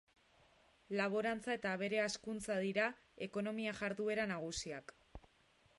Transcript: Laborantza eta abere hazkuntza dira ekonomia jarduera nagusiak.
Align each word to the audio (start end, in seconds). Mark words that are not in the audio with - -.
Laborantza 0.99 1.51
eta 1.57 1.73
abere 1.79 1.99
hazkuntza 2.05 2.57
dira 2.65 2.89
ekonomia 3.27 3.75
jarduera 3.83 4.27
nagusiak. 4.35 4.97